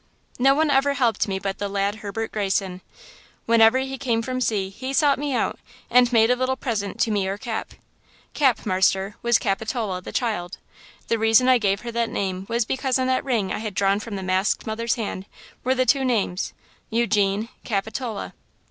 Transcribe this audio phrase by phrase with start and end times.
[0.39, 2.81] "No one ever helped me but the lad Herbert Greyson.
[3.47, 5.59] W'enver he came from sea he sought me out
[5.91, 7.75] and made a little present to me or Cap.
[8.33, 10.57] "Cap, marster, was Capitola, the child.
[11.07, 13.99] The reason I gave her that name was because on that ring I had drawn
[13.99, 15.27] from the masked mother's hand
[15.63, 18.33] were the two names–Eugene–Capitola.